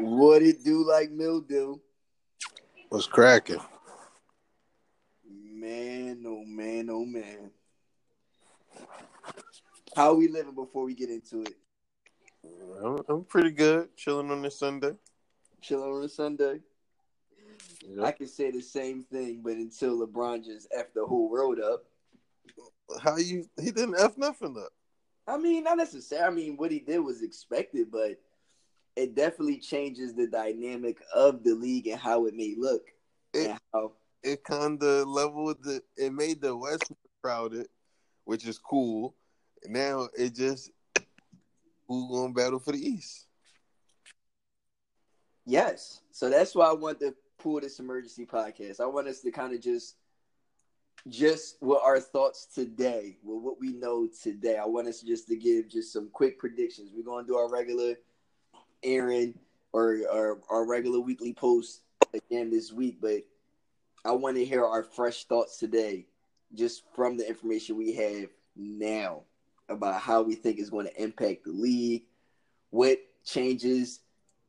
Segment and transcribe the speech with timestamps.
[0.00, 1.76] What it do like mildew?
[2.88, 3.60] What's cracking?
[5.30, 7.50] Man, oh man, oh man.
[9.94, 11.54] How we living before we get into it?
[12.82, 13.94] I'm, I'm pretty good.
[13.94, 14.92] Chilling on this Sunday.
[15.60, 16.60] Chilling on a Sunday.
[17.86, 18.02] Yep.
[18.02, 21.84] I can say the same thing, but until LeBron just f the whole world up.
[23.02, 23.44] How you?
[23.60, 24.72] He didn't f nothing up.
[25.28, 26.26] I mean, not necessarily.
[26.26, 28.18] I mean, what he did was expected, but
[28.96, 32.82] it definitely changes the dynamic of the league and how it may look.
[33.32, 35.82] It- how It kind of leveled the.
[35.96, 37.68] It made the West crowded,
[38.24, 39.14] which is cool.
[39.64, 40.70] Now it just
[41.88, 43.26] who gonna battle for the East?
[45.46, 46.02] Yes.
[46.12, 48.80] So that's why I want to pull this emergency podcast.
[48.80, 49.96] I want us to kind of just
[51.08, 54.58] just what our thoughts today, with what we know today.
[54.58, 56.90] I want us just to give just some quick predictions.
[56.94, 57.94] We're gonna do our regular
[58.82, 59.38] Aaron
[59.72, 61.82] or our, our regular weekly post
[62.14, 63.22] again this week, but
[64.04, 66.06] I want to hear our fresh thoughts today,
[66.54, 69.22] just from the information we have now
[69.68, 72.04] about how we think is going to impact the league,
[72.70, 74.00] what changes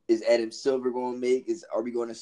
[0.08, 1.48] is Adam Silver going to make?
[1.48, 2.18] Is are we going to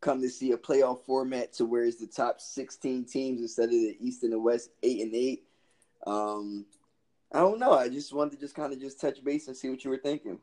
[0.00, 3.70] come to see a playoff format to where it's the top 16 teams instead of
[3.70, 5.44] the East and the West eight and eight?
[6.06, 6.66] Um,
[7.32, 7.72] I don't know.
[7.72, 9.98] I just wanted to just kind of just touch base and see what you were
[9.98, 10.38] thinking.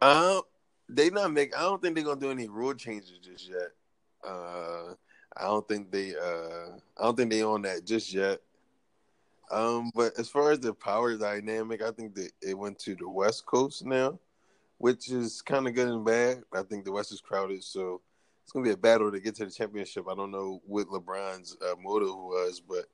[0.00, 0.42] Um,
[0.88, 1.56] they not make.
[1.56, 3.70] I don't think they're gonna do any rule changes just yet.
[4.26, 4.94] Uh,
[5.36, 6.14] I don't think they.
[6.14, 8.40] Uh, I don't think they on that just yet.
[9.50, 13.08] Um, but as far as the power dynamic, I think that it went to the
[13.08, 14.18] West Coast now,
[14.78, 16.42] which is kind of good and bad.
[16.54, 18.00] I think the West is crowded, so
[18.42, 20.06] it's gonna be a battle to get to the championship.
[20.10, 22.86] I don't know what LeBron's uh, motive was, but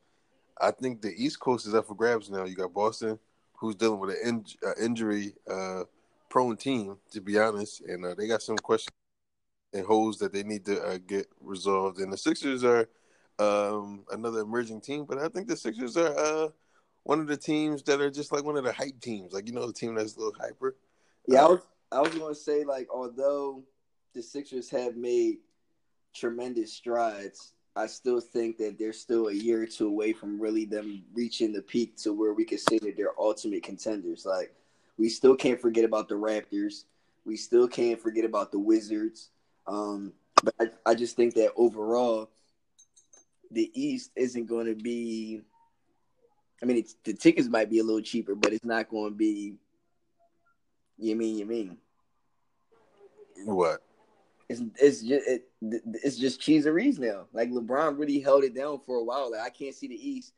[0.60, 2.44] I think the East Coast is up for grabs now.
[2.44, 3.18] You got Boston,
[3.54, 5.84] who's dealing with an in, uh, injury uh,
[6.28, 8.94] prone team, to be honest, and uh, they got some questions
[9.72, 11.98] and holes that they need to uh, get resolved.
[11.98, 12.88] And the Sixers are
[13.38, 16.48] um, another emerging team, but I think the Sixers are uh,
[17.04, 19.54] one of the teams that are just like one of the hype teams, like you
[19.54, 20.76] know, the team that's a little hyper.
[21.26, 21.60] Yeah, I was
[21.92, 23.62] I was going to say like although
[24.14, 25.38] the Sixers have made
[26.14, 30.64] tremendous strides, I still think that they're still a year or two away from really
[30.64, 34.26] them reaching the peak to where we could say that they're ultimate contenders.
[34.26, 34.54] Like
[34.98, 36.84] we still can't forget about the Raptors.
[37.24, 39.30] We still can't forget about the Wizards.
[39.66, 42.30] Um, but I, I just think that overall,
[43.50, 45.42] the East isn't going to be.
[46.62, 49.16] I mean, it's, the tickets might be a little cheaper, but it's not going to
[49.16, 49.54] be.
[50.98, 51.78] You mean you mean?
[53.44, 53.82] What?
[54.48, 55.44] It's it's just it,
[56.02, 57.26] it's just cheeseries now.
[57.32, 59.30] Like LeBron really held it down for a while.
[59.30, 60.32] Like I can't see the East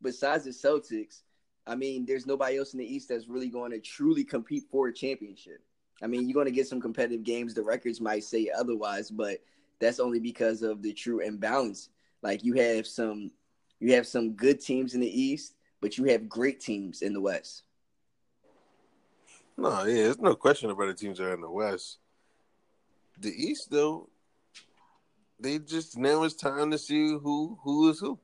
[0.00, 1.22] besides the Celtics.
[1.66, 4.88] I mean, there's nobody else in the East that's really going to truly compete for
[4.88, 5.62] a championship.
[6.02, 7.54] I mean, you're going to get some competitive games.
[7.54, 9.38] The records might say otherwise, but
[9.80, 11.90] that's only because of the true imbalance.
[12.22, 13.30] Like you have some,
[13.78, 17.20] you have some good teams in the East, but you have great teams in the
[17.20, 17.62] West.
[19.56, 21.98] No, yeah, there's no question about the teams that are in the West.
[23.18, 24.08] The East, though,
[25.38, 28.18] they just now it's time to see who who is who.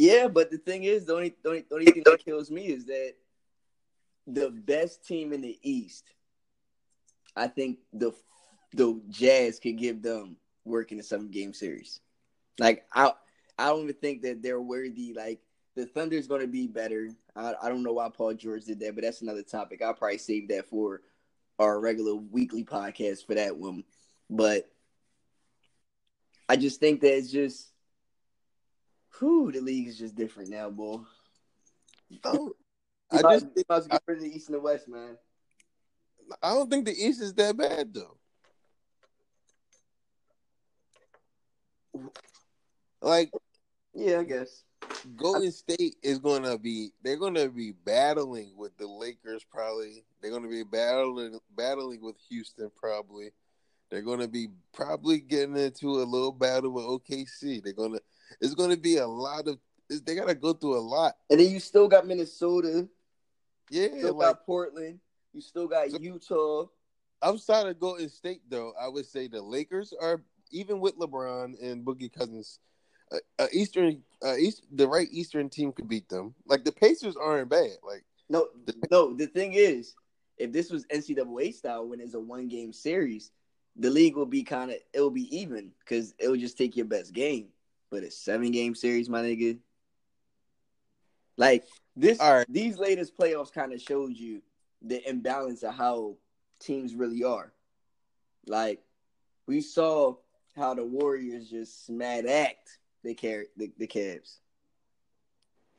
[0.00, 2.68] Yeah, but the thing is, the only the only, the only thing that kills me
[2.68, 3.16] is that
[4.26, 6.04] the best team in the East,
[7.36, 8.12] I think the
[8.72, 12.00] the Jazz could give them work in a seven game series.
[12.58, 13.12] Like I
[13.58, 15.12] I don't even think that they're worthy.
[15.12, 15.40] Like
[15.76, 17.10] the Thunder's going to be better.
[17.36, 19.82] I, I don't know why Paul George did that, but that's another topic.
[19.82, 21.02] I'll probably save that for
[21.58, 23.84] our regular weekly podcast for that one.
[24.30, 24.66] But
[26.48, 27.69] I just think that it's just,
[29.18, 31.00] whew, the league is just different now, boy.
[32.24, 32.38] I
[33.12, 35.16] I just think about to get rid of the East and the West, man.
[36.42, 38.16] I don't think the East is that bad though.
[43.02, 43.30] Like
[43.94, 44.62] Yeah, I guess.
[45.16, 50.04] Golden State is going to be they're going to be battling with the Lakers probably.
[50.20, 53.30] They're going to be battling battling with Houston probably.
[53.90, 57.62] They're going to be probably getting into a little battle with OKC.
[57.62, 58.02] They're going to
[58.40, 59.58] it's going to be a lot of
[60.04, 61.16] they got to go through a lot.
[61.30, 62.88] And then you still got Minnesota,
[63.70, 65.00] Yeah, still like got Portland,
[65.32, 66.66] you still got So- Utah.
[67.22, 70.22] outside of Golden State, though, I would say the Lakers are
[70.52, 72.58] even with LeBron and Boogie Cousins.
[73.12, 76.34] Uh, uh, Eastern, uh, East, the right Eastern team could beat them.
[76.46, 77.70] Like the Pacers aren't bad.
[77.84, 78.48] Like No,
[78.92, 79.14] no.
[79.14, 79.94] The thing is,
[80.38, 83.32] if this was NCAA style, when it's a one game series,
[83.76, 86.76] the league will be kind of it will be even because it will just take
[86.76, 87.48] your best game.
[87.90, 89.58] But a seven game series, my nigga.
[91.36, 91.64] Like
[91.96, 92.46] this, All right.
[92.48, 94.42] these latest playoffs kind of showed you
[94.82, 96.16] the imbalance of how
[96.60, 97.52] teams really are.
[98.46, 98.82] Like
[99.46, 100.16] we saw
[100.56, 104.38] how the Warriors just smacked act the car the, the Cavs.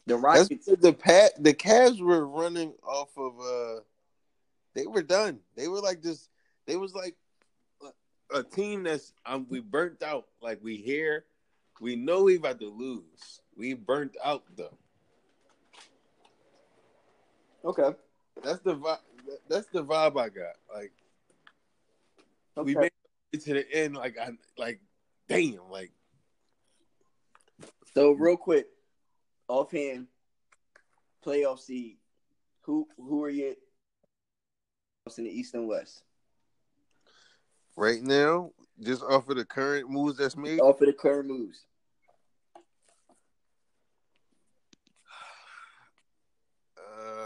[0.07, 0.65] The Rockets.
[0.65, 3.81] the pat the Cavs were running off of uh
[4.73, 5.39] they were done.
[5.55, 6.29] They were like just.
[6.65, 7.15] they was like
[7.83, 10.25] a, a team that's um we burnt out.
[10.41, 11.25] Like we here,
[11.81, 13.41] we know we about to lose.
[13.57, 14.77] We burnt out though.
[17.65, 17.97] Okay.
[18.43, 18.99] That's the vibe
[19.49, 20.55] that's the vibe I got.
[20.73, 20.91] Like
[22.55, 22.91] we made
[23.33, 24.79] it to the end like I like
[25.27, 25.91] damn like
[27.95, 28.67] So real quick,
[29.47, 30.07] offhand,
[31.25, 31.97] playoff seed.
[32.61, 33.55] Who who are you
[35.17, 36.03] in the East and West?
[37.75, 38.51] right now,
[38.81, 41.65] just off of the current moves that's made, Off of the current moves.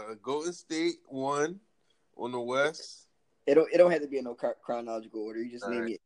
[0.08, 1.60] Uh Golden State one
[2.16, 3.08] on the West.
[3.46, 5.42] It don't it don't have to be in no chronological order.
[5.42, 5.92] You just All name right.
[5.92, 6.00] it.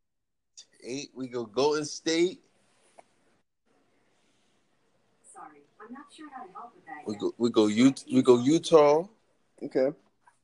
[0.82, 2.40] Eight, we go Golden State.
[5.32, 7.06] Sorry, I'm not sure how to help with that.
[7.06, 9.04] We go we go Ut- we go Utah,
[9.62, 9.90] Okay.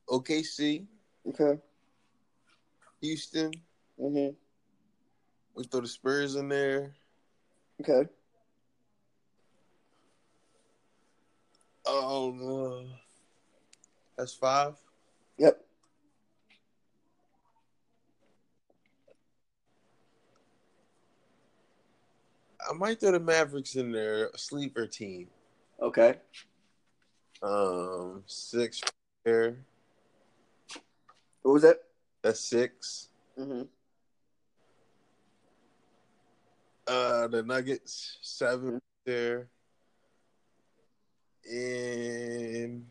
[0.09, 0.85] OKC,
[1.27, 1.59] Okay.
[3.01, 3.51] Houston.
[3.99, 4.35] Mhm.
[5.53, 6.93] We throw the Spurs in there.
[7.81, 8.09] Okay.
[11.85, 12.96] Oh, uh,
[14.17, 14.75] that's five.
[15.37, 15.63] Yep.
[22.69, 25.27] I might throw the Mavericks in there, sleeper team.
[25.81, 26.15] Okay.
[27.41, 28.81] Um, six
[29.23, 29.57] there.
[31.43, 31.83] What was that?
[32.23, 33.09] That's six.
[33.37, 33.67] Mhm.
[36.87, 39.49] Uh, the Nuggets seven there,
[41.49, 42.89] and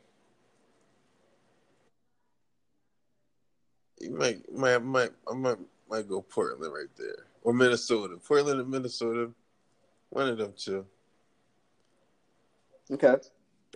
[3.99, 5.59] you might, might, might, I might,
[5.89, 8.17] might go Portland right there or Minnesota.
[8.17, 9.31] Portland and Minnesota,
[10.11, 10.85] one of them two.
[12.91, 13.17] Okay.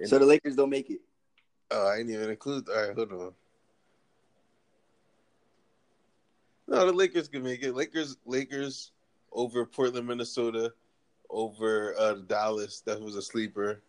[0.04, 1.00] So the Lakers don't make it.
[1.70, 2.68] Oh, I didn't even include.
[2.68, 3.32] All right, hold on.
[6.66, 7.74] No, the Lakers can make it.
[7.74, 8.92] Lakers, Lakers
[9.32, 10.72] over Portland, Minnesota,
[11.28, 12.82] over uh, Dallas.
[12.86, 13.82] That was a sleeper.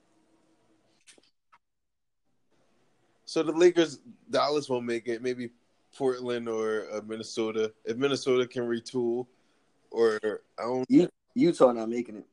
[3.26, 4.00] So the Lakers,
[4.30, 5.22] Dallas won't make it.
[5.22, 5.52] Maybe
[5.96, 7.74] Portland or uh, Minnesota.
[7.86, 9.28] If Minnesota can retool,
[9.90, 10.20] or
[10.58, 10.86] I don't.
[10.90, 12.26] U- Utah not making it.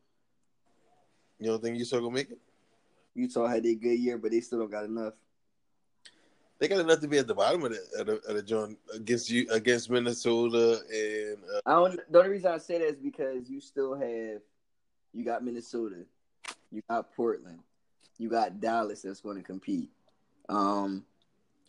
[1.38, 2.38] You don't think Utah gonna make it?
[3.14, 5.14] Utah had a good year, but they still don't got enough.
[6.58, 8.78] They got enough to be at the bottom of the of the, of the joint
[8.92, 12.00] against you against Minnesota and uh, I don't.
[12.10, 14.40] The only reason I say that is because you still have,
[15.12, 16.04] you got Minnesota,
[16.72, 17.60] you got Portland,
[18.18, 19.90] you got Dallas that's going to compete.
[20.48, 21.04] Um,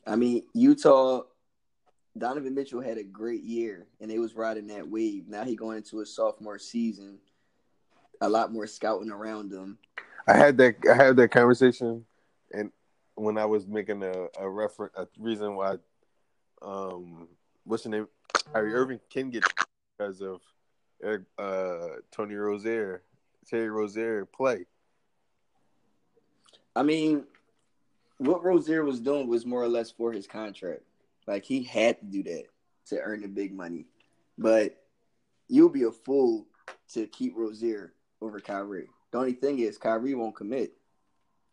[0.08, 1.24] I mean Utah.
[2.20, 5.28] Donovan Mitchell had a great year, and they was riding that wave.
[5.28, 7.20] Now he going into his sophomore season,
[8.22, 9.78] a lot more scouting around him.
[10.28, 12.06] I had that I had that conversation,
[12.54, 12.72] and
[13.16, 15.78] when I was making a a reference, a reason why,
[16.62, 17.28] um,
[17.64, 18.08] what's the name?
[18.54, 19.46] Kyrie Irving can get
[19.98, 20.42] because of
[21.04, 23.04] Eric, uh, Tony Rozier,
[23.48, 24.66] Terry Rozier play.
[26.76, 27.24] I mean,
[28.18, 30.84] what Rozier was doing was more or less for his contract.
[31.30, 32.46] Like he had to do that
[32.88, 33.86] to earn the big money.
[34.36, 34.82] But
[35.48, 36.48] you'll be a fool
[36.94, 38.90] to keep Rozier over Kyrie.
[39.12, 40.74] The only thing is Kyrie won't commit.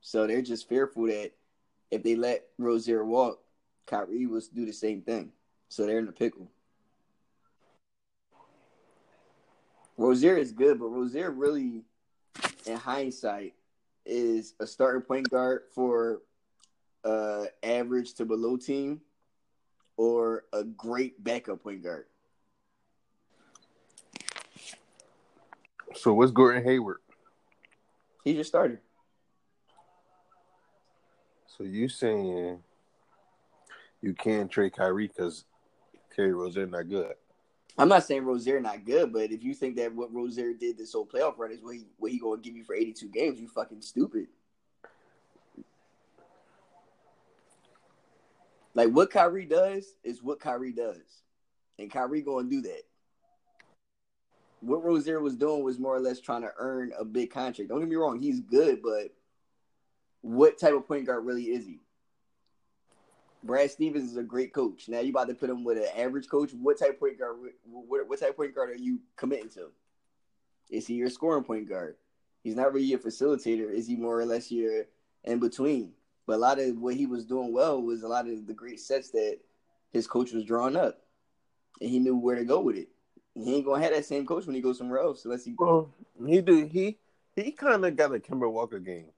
[0.00, 1.32] So they're just fearful that
[1.90, 3.40] if they let Rozier walk,
[3.84, 5.30] Kyrie will do the same thing.
[5.68, 6.48] So they're in the pickle.
[9.98, 11.82] Rozier is good, but Rozier really,
[12.64, 13.52] in hindsight,
[14.06, 16.22] is a starting point guard for
[17.04, 19.02] uh average to below team
[19.96, 22.06] or a great backup point guard.
[25.94, 26.98] So what's Gordon Hayward?
[28.24, 28.80] He just started.
[31.56, 32.58] So you saying
[34.02, 35.44] you can't trade Kyrie because
[36.14, 37.14] Terry Rozier not good?
[37.78, 40.92] I'm not saying Rozier not good, but if you think that what Rozier did this
[40.92, 43.48] whole playoff run is what he what he gonna give you for 82 games, you
[43.48, 44.28] fucking stupid.
[48.76, 51.22] Like what Kyrie does is what Kyrie does,
[51.78, 52.82] and Kyrie gonna do that.
[54.60, 57.70] What Rozier was doing was more or less trying to earn a big contract.
[57.70, 59.14] Don't get me wrong, he's good, but
[60.20, 61.80] what type of point guard really is he?
[63.42, 64.88] Brad Stevens is a great coach.
[64.88, 66.50] Now you about to put him with an average coach.
[66.52, 67.36] What type of point guard?
[67.64, 69.70] What, what type of point guard are you committing to?
[70.68, 71.96] Is he your scoring point guard?
[72.42, 73.72] He's not really a facilitator.
[73.72, 74.84] Is he more or less your
[75.24, 75.92] in between?
[76.26, 78.80] But a lot of what he was doing well was a lot of the great
[78.80, 79.38] sets that
[79.92, 81.00] his coach was drawing up.
[81.80, 82.88] and he knew where to go with it.
[83.34, 85.54] He ain't gonna have that same coach when he goes somewhere else unless he.
[85.58, 85.92] Well,
[86.26, 86.98] he do he
[87.34, 89.10] he kind of got a Kemba Walker game.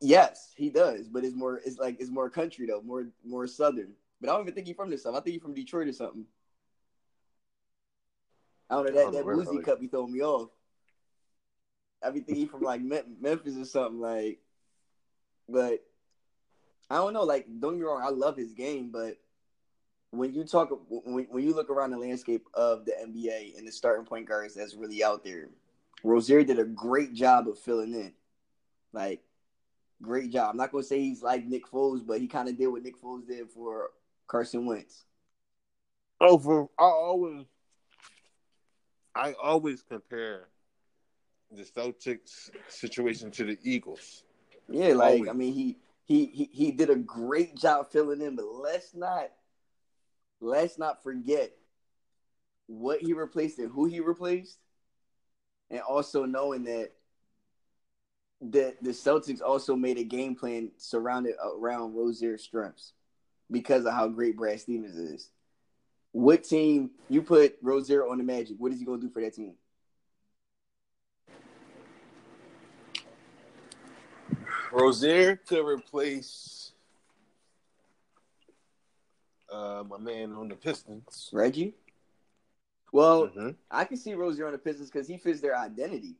[0.00, 1.60] Yes, he does, but it's more.
[1.64, 3.94] It's like it's more country though, more more southern.
[4.20, 5.14] But I don't even think he's from this stuff.
[5.14, 6.26] I think he's from Detroit or something.
[8.68, 10.50] I don't know that oh, that Where- Boozy cup be throwing me off.
[12.04, 14.40] I be thinking he from like Memphis or something like.
[15.48, 15.84] But
[16.92, 17.22] I don't know.
[17.22, 19.16] Like, don't get me wrong, I love his game, but
[20.10, 23.72] when you talk, when when you look around the landscape of the NBA and the
[23.72, 25.48] starting point guards that's really out there,
[26.04, 28.12] Rozier did a great job of filling in.
[28.92, 29.22] Like,
[30.02, 30.50] great job.
[30.50, 33.00] I'm not gonna say he's like Nick Foles, but he kind of did what Nick
[33.00, 33.88] Foles did for
[34.26, 35.04] Carson Wentz.
[36.20, 37.46] Oh, for I always,
[39.14, 40.48] I always compare
[41.50, 44.24] the Celtics situation to the Eagles.
[44.68, 45.28] Yeah, like Always.
[45.30, 49.30] I mean, he he he he did a great job filling in, but let's not
[50.40, 51.52] let's not forget
[52.66, 54.58] what he replaced and who he replaced,
[55.70, 56.92] and also knowing that
[58.50, 62.92] that the Celtics also made a game plan surrounded around Rozier's strengths
[63.50, 65.30] because of how great Brad Stevens is.
[66.10, 68.56] What team you put Rozier on the Magic?
[68.58, 69.54] What is he gonna do for that team?
[74.72, 76.72] Rozier could replace
[79.52, 81.28] uh, my man on the Pistons.
[81.32, 81.74] Reggie?
[82.90, 83.56] Well, Mhm.
[83.70, 86.16] I can see Rozier on the Pistons because he fits their identity.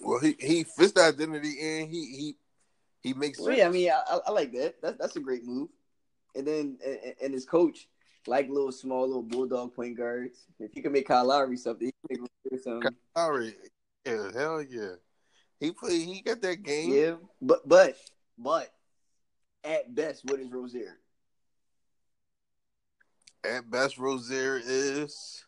[0.00, 2.36] Well, he he fits the identity and he he
[3.02, 3.40] he makes.
[3.40, 4.80] Well, yeah, I mean, I, I- I like that.
[4.80, 5.68] That's that's a great move.
[6.34, 7.88] And then and, and his coach
[8.28, 10.44] like little small little bulldog point guards.
[10.60, 12.94] If he can make Kyle Lowry something, he can make something.
[13.16, 13.54] Lowry,
[14.04, 14.92] yeah, hell yeah.
[15.58, 15.98] He play.
[15.98, 16.92] He got that game.
[16.92, 17.96] Yeah, but but
[18.36, 18.70] but
[19.64, 20.98] at best, what is Rozier?
[23.44, 25.44] At best, Rozier is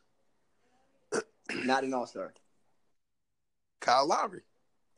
[1.64, 2.32] Not an all star.
[3.80, 4.42] Kyle Lowry.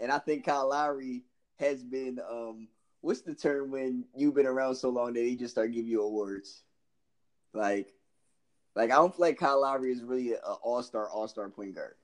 [0.00, 1.24] And I think Kyle Lowry
[1.58, 2.68] has been um
[3.00, 6.02] what's the term when you've been around so long that he just start giving you
[6.02, 6.62] awards?
[7.54, 7.92] Like
[8.74, 11.74] like I don't feel like Kyle Lowry is really an all star, all star point
[11.74, 11.94] guard.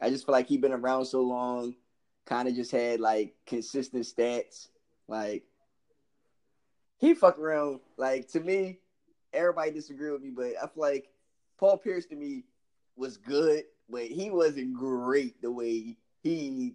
[0.00, 1.74] I just feel like he's been around so long,
[2.26, 4.68] kind of just had like consistent stats.
[5.08, 5.44] Like
[6.98, 7.80] he fuck around.
[7.96, 8.78] Like to me,
[9.32, 11.08] everybody disagree with me, but I feel like
[11.58, 12.44] Paul Pierce to me
[12.96, 16.74] was good, but he wasn't great the way he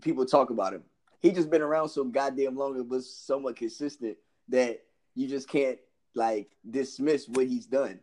[0.00, 0.82] people talk about him.
[1.20, 4.16] He just been around so goddamn long and was somewhat consistent
[4.48, 4.80] that
[5.14, 5.78] you just can't
[6.14, 8.00] like dismiss what he's done.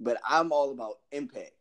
[0.00, 1.52] But I'm all about impact.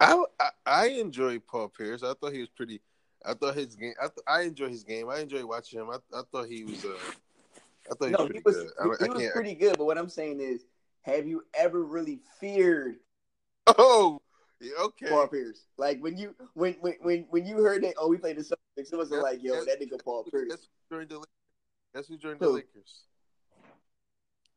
[0.00, 2.02] I, I I enjoy Paul Pierce.
[2.02, 2.80] I thought he was pretty.
[3.24, 3.94] I thought his game.
[4.02, 5.08] I, th- I enjoy his game.
[5.08, 5.88] I enjoy watching him.
[5.90, 6.84] I, I thought he was.
[6.84, 6.88] Uh,
[7.90, 8.98] I thought he was pretty he was good.
[9.00, 9.78] He, he was pretty good.
[9.78, 10.66] But what I'm saying is,
[11.02, 12.96] have you ever really feared
[13.66, 14.20] Oh,
[14.60, 15.08] yeah, okay.
[15.08, 15.66] Paul Pierce?
[15.78, 18.92] Like when you when when when, when you heard that, oh, we played the Celtics,
[18.92, 20.48] it wasn't That's- like, yo, that nigga Paul Pierce.
[20.50, 21.14] That's who joined the.
[21.16, 21.28] Lakers.
[21.94, 22.48] That's who joined the?
[22.48, 23.04] Lakers.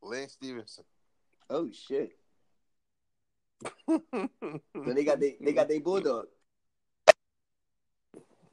[0.02, 0.84] Lance Stephenson.
[1.50, 2.12] Oh shit!
[4.84, 6.26] So they got they they got their bulldog.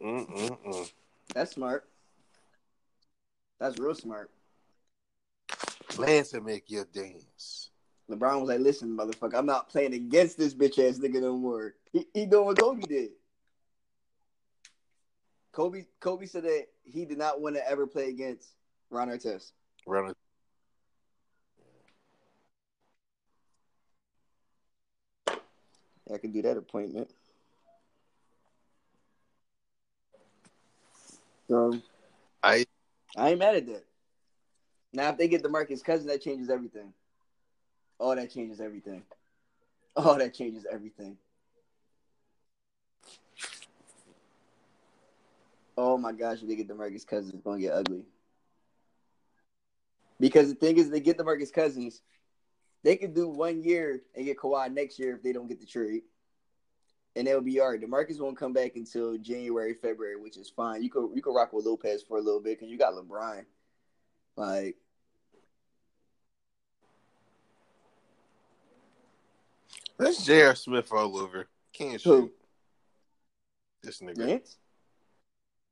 [0.02, 0.92] Mm-mm-mm.
[1.34, 1.88] That's smart.
[3.60, 4.32] That's real smart.
[5.98, 7.70] Lance will make your dance.
[8.10, 11.76] LeBron was like, "Listen, motherfucker, I'm not playing against this bitch ass nigga no more."
[11.94, 13.12] He, he doing what Kobe did.
[15.52, 18.56] Kobe Kobe said that he did not want to ever play against
[18.90, 19.52] Ron Artest.
[19.88, 20.16] Running.
[26.14, 27.10] I can do that appointment.
[31.50, 31.80] So
[32.44, 32.66] I
[33.16, 33.86] I ain't mad at that.
[34.94, 36.94] Now, if they get DeMarcus Cousins, that changes everything.
[38.00, 39.04] Oh, that changes everything.
[39.96, 41.18] Oh, that changes everything.
[45.78, 48.04] Oh my gosh, if they get DeMarcus Cousins, it's gonna get ugly.
[50.20, 52.02] Because the thing is, they get DeMarcus Cousins,
[52.86, 55.66] they could do one year and get Kawhi next year if they don't get the
[55.66, 56.04] trade.
[57.16, 57.82] And they'll be all right.
[57.82, 60.84] DeMarcus won't come back until January, February, which is fine.
[60.84, 63.46] You could you could rock with Lopez for a little bit because you got LeBron.
[64.36, 64.76] Like
[69.98, 70.54] that's J.R.
[70.54, 71.48] Smith all over.
[71.74, 72.22] Can't Who?
[72.22, 72.34] shoot.
[73.82, 74.28] This nigga.
[74.28, 74.58] Lance?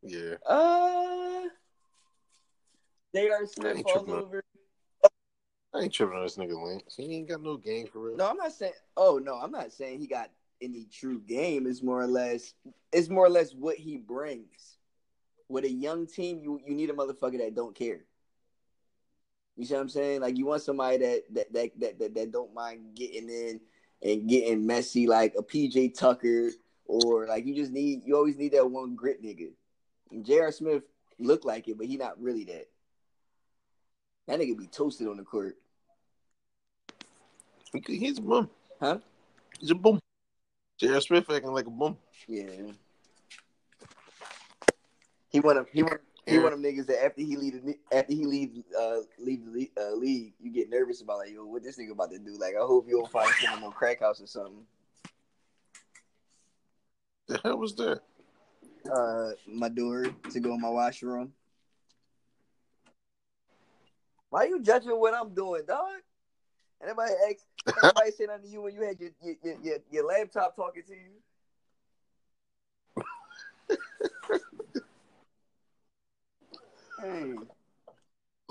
[0.01, 0.35] Yeah.
[0.47, 1.43] Uh
[3.13, 3.45] J.R.
[3.45, 4.42] Smith all over.
[5.73, 6.95] I ain't tripping on this nigga Lance.
[6.95, 8.17] He ain't got no game for real.
[8.17, 10.29] No, I'm not saying oh no, I'm not saying he got
[10.61, 11.67] any true game.
[11.67, 12.53] It's more or less
[12.91, 14.77] it's more or less what he brings.
[15.49, 18.05] With a young team, you you need a motherfucker that don't care.
[19.55, 20.21] You see what I'm saying?
[20.21, 23.59] Like you want somebody that that that that that, that don't mind getting in
[24.01, 26.51] and getting messy, like a PJ Tucker,
[26.85, 29.49] or like you just need you always need that one grit nigga.
[30.11, 30.51] And J.R.
[30.51, 30.83] Smith
[31.19, 32.67] looked like it, but he not really that.
[34.27, 35.57] That nigga be toasted on the court,
[37.85, 38.49] He's a bum.
[38.79, 38.99] huh?
[39.59, 39.99] He's a bum.
[40.79, 41.01] J.R.
[41.01, 41.97] Smith acting like a bum.
[42.27, 42.71] Yeah.
[45.29, 45.65] He want him.
[45.71, 46.01] He want.
[46.25, 49.69] He of them niggas that after he leave the after he leave uh leave the
[49.77, 52.37] uh, league, you get nervous about like yo, what this nigga about to do?
[52.39, 54.65] Like I hope you don't find him no crack house or something.
[57.27, 58.01] The hell was that?
[58.89, 61.33] Uh, my door to go in my washroom.
[64.29, 65.89] Why you judging what I'm doing, dog?
[66.81, 67.45] Anybody ask?
[67.67, 70.83] Anybody say nothing to you when you had your your, your, your, your laptop talking
[70.87, 71.21] to you?
[77.01, 77.35] hey.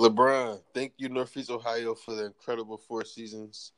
[0.00, 3.72] LeBron, thank you, Northeast Ohio, for the incredible four seasons.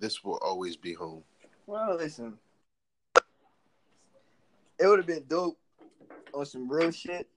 [0.00, 1.22] This will always be home.
[1.66, 2.38] Well, listen.
[4.78, 5.58] It would have been dope
[6.34, 7.28] on some real shit.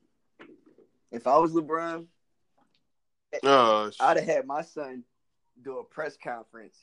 [1.12, 2.08] If I was LeBron,
[3.44, 5.04] Oh, I'd have had my son
[5.64, 6.78] do a press conference.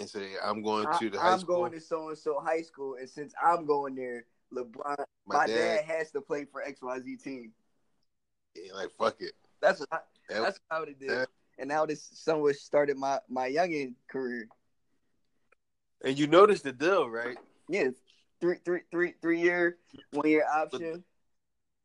[0.00, 1.56] And say I'm going I, to the high am school.
[1.58, 5.46] going to so and so high school, and since I'm going there, LeBron, my, My
[5.46, 7.52] dad, dad, has to play for XYZ team.
[8.56, 9.32] yeah, like fuck it.
[9.60, 9.98] That's what I,
[10.30, 11.10] That- that's how it did.
[11.10, 11.28] that-
[11.58, 14.48] And now this son was started my my youngin career.
[16.02, 17.36] and you noticed the deal, right?
[17.68, 17.90] Yeah,
[18.40, 19.76] three three three three year,
[20.12, 21.04] one year option.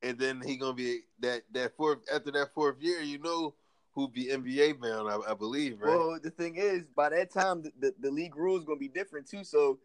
[0.01, 3.01] And then he gonna be that that fourth after that fourth year.
[3.01, 3.55] You know
[3.95, 5.97] who be NBA bound, I, I believe, right?
[5.97, 9.27] Well, the thing is, by that time, the, the, the league rules gonna be different
[9.27, 9.43] too.
[9.43, 9.79] So,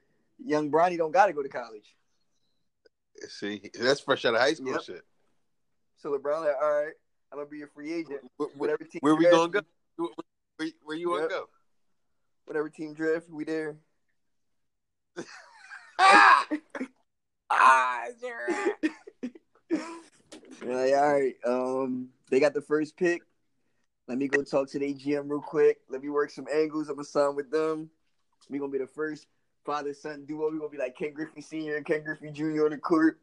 [0.45, 1.95] young Bronny don't got to go to college.
[3.29, 4.83] See, that's fresh out of high school Yep.
[4.83, 5.05] shit.
[5.97, 6.95] So LeBron like, all right,
[7.31, 8.21] I'm gonna be a free agent.
[8.37, 9.61] Where, team where we gonna go?
[10.57, 11.31] Where, where, you wanna Yep.
[11.31, 11.49] go?
[12.47, 13.77] Whatever team draft, we there.
[15.99, 16.47] ah,
[17.51, 18.77] ah, sir.
[20.63, 23.23] Like, all right, um, they got the first pick.
[24.11, 25.83] Let me go talk to the GM real quick.
[25.89, 26.89] Let me work some angles.
[26.89, 27.89] I'm gonna sign with them.
[28.49, 29.29] We gonna be the first
[29.65, 30.51] father son duo.
[30.51, 33.21] We gonna be like Ken Griffey Senior and Ken Griffey Junior on the court,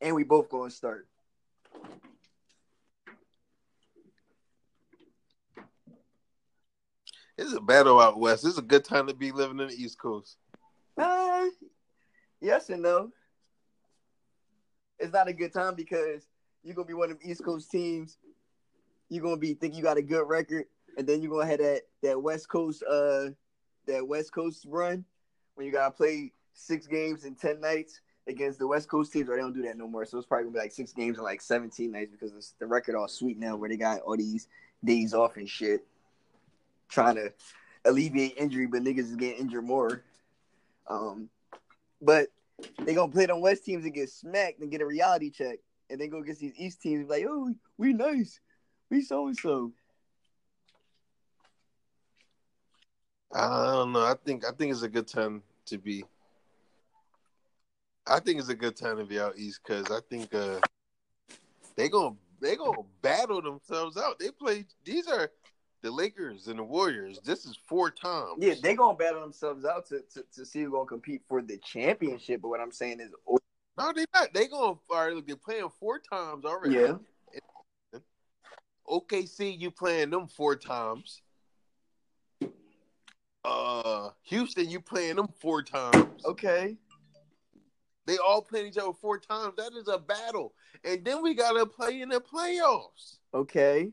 [0.00, 1.08] and we both gonna start.
[7.36, 8.44] It's a battle out west.
[8.44, 10.36] It's a good time to be living in the East Coast.
[10.96, 11.46] Uh,
[12.40, 13.10] yes and no.
[15.00, 16.28] It's not a good time because
[16.62, 18.18] you're gonna be one of them East Coast teams.
[19.14, 20.64] You're gonna be think you got a good record,
[20.98, 23.26] and then you're gonna have that that West Coast uh
[23.86, 25.04] that West Coast run
[25.54, 29.28] when you gotta play six games in ten nights against the West Coast teams.
[29.28, 30.04] Or they don't do that no more.
[30.04, 32.96] So it's probably gonna be like six games in like 17 nights because the record
[32.96, 34.48] all sweet now where they got all these
[34.82, 35.84] days off and shit,
[36.88, 37.32] trying to
[37.84, 40.02] alleviate injury, but niggas is getting injured more.
[40.88, 41.28] Um,
[42.02, 42.28] but
[42.80, 45.58] they gonna play them West teams and get smacked and get a reality check,
[45.90, 48.40] and then go against these East teams like, oh, we nice,
[48.94, 49.72] we so and so.
[53.34, 54.04] I don't know.
[54.04, 56.04] I think I think it's a good time to be.
[58.06, 60.60] I think it's a good time to be out east because I think uh,
[61.74, 64.20] they gonna they gonna battle themselves out.
[64.20, 64.64] They play.
[64.84, 65.30] These are
[65.82, 67.18] the Lakers and the Warriors.
[67.24, 68.36] This is four times.
[68.38, 71.56] Yeah, they gonna battle themselves out to, to, to see who gonna compete for the
[71.56, 72.42] championship.
[72.42, 73.10] But what I'm saying is,
[73.76, 74.32] no, they not.
[74.32, 74.76] They gonna.
[74.88, 76.76] Look, they're playing four times already.
[76.76, 76.94] yeah,
[78.88, 81.22] OKC, you playing them four times.
[83.44, 86.24] Uh, Houston, you playing them four times.
[86.24, 86.76] okay,
[88.06, 89.54] They all playing each other four times.
[89.56, 90.54] That is a battle.
[90.84, 93.18] And then we gotta play in the playoffs.
[93.34, 93.92] okay,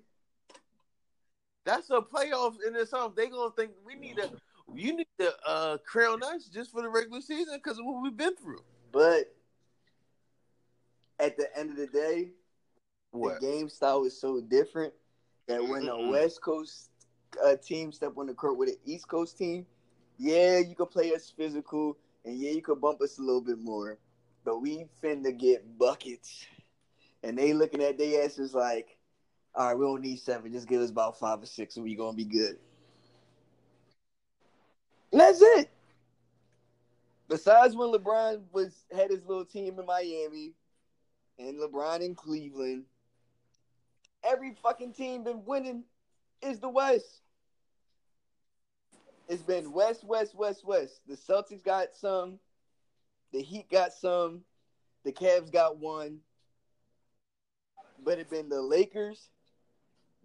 [1.65, 3.15] That's a playoff in itself.
[3.15, 4.31] They gonna think we need to.
[4.73, 8.15] You need to uh, crown us just for the regular season because of what we've
[8.15, 8.61] been through.
[8.93, 9.35] but
[11.19, 12.29] at the end of the day,
[13.11, 13.31] What?
[13.31, 14.93] the game style is so different
[15.47, 15.99] that when the Mm-mm.
[15.99, 16.91] West Coast
[17.43, 19.65] uh, team step on the court with an East Coast team,
[20.17, 23.59] yeah, you could play us physical and yeah, you could bump us a little bit
[23.59, 23.99] more,
[24.43, 26.45] but we finna get buckets.
[27.23, 28.97] And they looking at their asses like,
[29.55, 31.95] all right, we don't need seven, just give us about five or six, and we
[31.95, 32.57] gonna be good.
[35.11, 35.69] And that's it.
[37.27, 40.55] Besides when LeBron was had his little team in Miami,
[41.39, 42.85] and LeBron in Cleveland,
[44.23, 45.83] every fucking team been winning
[46.41, 47.21] is the West.
[49.27, 50.99] It's been West, West, West, West.
[51.07, 52.39] The Celtics got some,
[53.31, 54.41] the Heat got some,
[55.03, 56.19] the Cavs got one,
[58.03, 59.29] but it been the Lakers,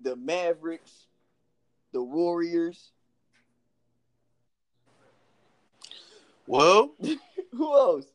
[0.02, 1.06] the Mavericks,
[1.92, 2.90] the Warriors.
[6.46, 6.94] Well,
[7.52, 8.06] Who else?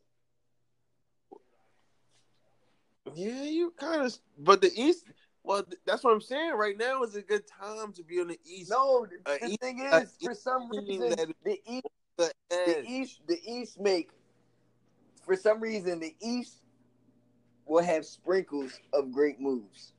[3.15, 5.05] yeah, you kind of, but the East.
[5.43, 6.53] Well, that's what I'm saying.
[6.53, 8.69] Right now is a good time to be on the East.
[8.69, 12.83] No, the, Uh, the East- thing uh, is, for some reason, the East, the the.
[12.87, 14.11] East, the East make.
[15.25, 16.61] For some reason, the East
[17.65, 19.93] will have sprinkles of great moves.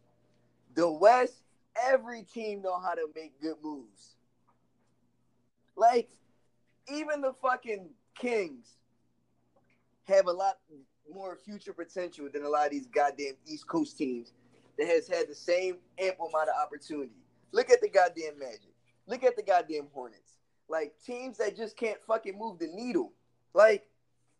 [0.75, 1.43] The West,
[1.89, 4.17] every team know how to make good moves.
[5.77, 6.11] Like,
[6.93, 8.77] even the fucking Kings
[10.05, 10.59] have a lot
[11.13, 14.33] more future potential than a lot of these goddamn East Coast teams
[14.79, 17.13] that has had the same ample amount of opportunity.
[17.53, 18.75] Look at the goddamn Magic.
[19.07, 20.39] Look at the goddamn Hornets.
[20.69, 23.13] Like teams that just can't fucking move the needle.
[23.55, 23.87] Like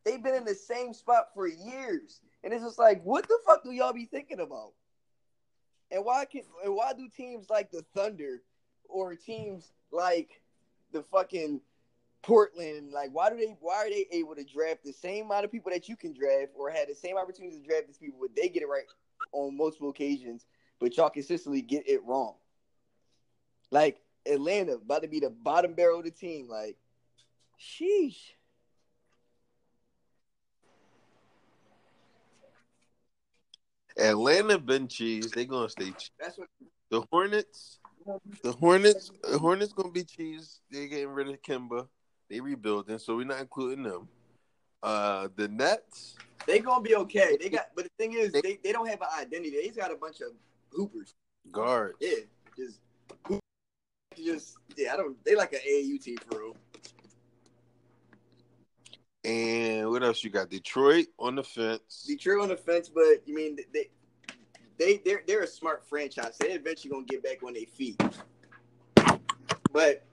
[0.05, 3.63] they've been in the same spot for years, and it's just like, what the fuck
[3.65, 4.73] do y'all be thinking about?
[5.91, 8.43] And why can and why do teams like the Thunder
[8.89, 10.41] or teams like
[10.93, 11.61] the fucking
[12.23, 15.53] Portland, like why do they why are they able to draft the same amount of
[15.53, 18.35] people that you can draft or had the same opportunity to draft these people, but
[18.35, 18.85] they get it right
[19.33, 20.47] on multiple occasions,
[20.79, 22.35] but y'all consistently get it wrong.
[23.71, 26.49] Like Atlanta about to be the bottom barrel of the team.
[26.49, 26.77] Like,
[27.61, 28.19] sheesh.
[33.99, 35.31] Atlanta been cheese.
[35.31, 36.11] They gonna stay cheese.
[36.19, 36.49] That's what
[36.91, 37.79] The Hornets,
[38.43, 40.61] the Hornets, the Hornets gonna be cheese.
[40.71, 41.89] They getting rid of Kemba.
[42.31, 44.09] They rebuilding, so we're not including them.
[44.83, 46.17] Uh, the Nets,
[46.47, 47.37] they gonna be okay.
[47.41, 49.51] They got, but the thing is, they, they don't have an identity.
[49.51, 50.33] They just got a bunch of
[50.71, 51.15] hoopers.
[51.51, 51.95] guards.
[52.01, 52.19] Yeah,
[52.57, 52.81] just
[54.17, 54.95] just yeah.
[54.95, 55.23] I don't.
[55.25, 56.57] They like an AAU team for real.
[59.25, 60.51] And what else you got?
[60.51, 62.05] Detroit on the fence.
[62.07, 63.89] Detroit on the fence, but you mean they
[64.79, 66.37] they they're they're a smart franchise.
[66.41, 68.03] They eventually gonna get back on their feet.
[69.73, 70.05] But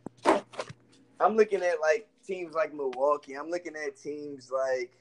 [1.20, 3.34] I'm looking at like teams like Milwaukee.
[3.34, 4.92] I'm looking at teams like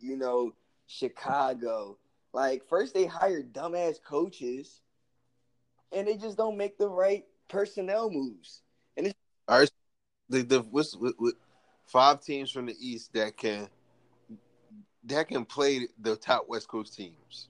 [0.00, 0.52] you know
[0.86, 1.96] Chicago.
[2.32, 4.80] Like first they hire dumbass coaches,
[5.92, 8.62] and they just don't make the right personnel moves.
[8.96, 9.14] And it's
[9.48, 9.70] all right,
[10.28, 11.34] the the what's what, what,
[11.86, 13.68] five teams from the East that can
[15.04, 17.48] that can play the top West Coast teams.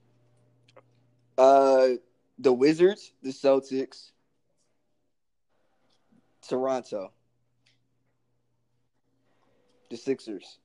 [1.38, 1.88] Uh,
[2.38, 4.10] the Wizards, the Celtics,
[6.46, 7.12] Toronto,
[9.92, 10.58] the Sixers,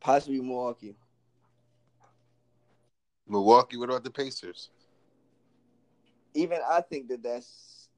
[0.00, 0.96] possibly Milwaukee.
[3.28, 3.76] Milwaukee.
[3.76, 4.70] What about the Pacers?
[6.34, 7.88] Even I think that that's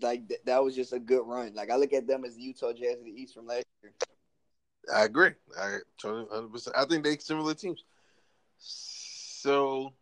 [0.00, 1.54] like th- that was just a good run.
[1.54, 3.92] Like I look at them as the Utah Jazz of the East from last year.
[4.94, 5.30] I agree.
[5.60, 6.68] I totally 100%.
[6.76, 7.82] I think they similar teams.
[8.58, 9.92] So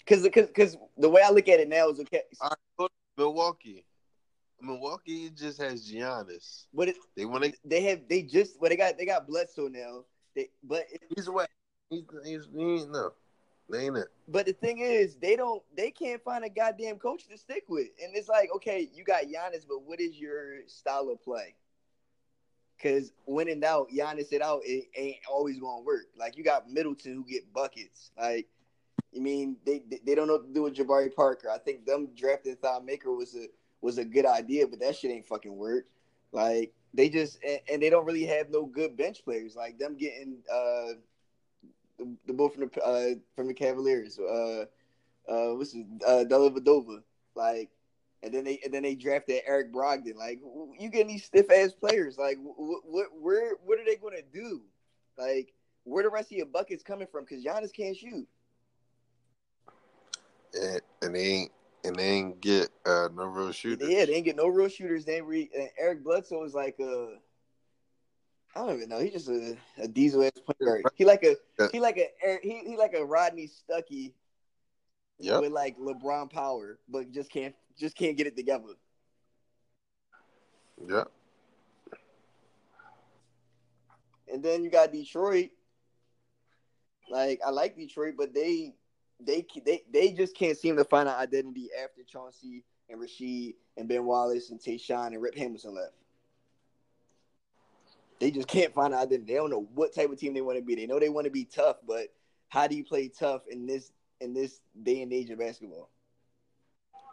[0.00, 3.86] Because because the way I look at it now is okay, right, Milwaukee.
[4.64, 6.66] Milwaukee just has Giannis.
[6.74, 7.52] but it, They want to.
[7.64, 10.04] they have they just well they got they got Bledsoe now.
[10.34, 11.46] They but it, He's away.
[11.90, 13.12] He's, he's he ain't no.
[13.70, 14.08] They ain't it.
[14.28, 17.88] But the thing is, they don't they can't find a goddamn coach to stick with.
[18.02, 21.54] And it's like, okay, you got Giannis, but what is your style of play?
[22.82, 26.06] Cause when in doubt, Giannis it out, it ain't always gonna work.
[26.18, 28.10] Like you got Middleton who get buckets.
[28.18, 28.48] Like
[29.12, 31.48] you mean they they don't know what to do with Jabari Parker.
[31.50, 33.46] I think them drafting Thon Maker was a
[33.84, 35.84] was a good idea, but that shit ain't fucking work.
[36.32, 39.54] Like they just and, and they don't really have no good bench players.
[39.54, 40.94] Like them getting uh
[41.98, 44.64] the, the boy from the uh from the Cavaliers, uh
[45.28, 47.02] uh what's his uh Dellavedova,
[47.36, 47.70] like
[48.22, 50.16] and then they and then they drafted Eric Brogdon.
[50.16, 50.40] Like
[50.80, 52.16] you getting these stiff ass players.
[52.16, 54.62] Like what what where what are they gonna do?
[55.18, 55.52] Like
[55.84, 57.24] where the rest of your buckets coming from?
[57.24, 58.26] Because Giannis can't shoot.
[61.02, 61.52] And they ain't
[61.84, 63.88] and they ain't get uh, no real shooters.
[63.88, 65.04] Yeah, they ain't get no real shooters.
[65.04, 67.18] They ain't re- and Eric Bledsoe is like a
[68.56, 69.00] I don't even know.
[69.00, 70.82] He's just a, a diesel ass player.
[70.94, 71.36] He like a
[71.72, 74.12] he like a he, he like a Rodney Stuckey
[75.20, 75.42] Yep.
[75.42, 78.74] with like LeBron power, but just can't just can't get it together.
[80.86, 81.04] Yeah.
[84.32, 85.50] And then you got Detroit.
[87.10, 88.74] Like I like Detroit, but they
[89.20, 93.88] they they they just can't seem to find an identity after Chauncey and Rasheed and
[93.88, 95.92] Ben Wallace and Tayshaun and Rip Hamilton left.
[98.20, 99.32] They just can't find an identity.
[99.32, 100.74] They don't know what type of team they want to be.
[100.74, 102.08] They know they want to be tough, but
[102.48, 105.90] how do you play tough in this in this day and age of basketball?